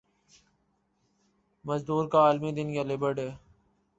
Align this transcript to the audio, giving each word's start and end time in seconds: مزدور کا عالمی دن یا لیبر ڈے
مزدور 1.65 2.03
کا 2.11 2.19
عالمی 2.25 2.51
دن 2.57 2.67
یا 2.75 2.83
لیبر 2.89 3.11
ڈے 3.17 3.27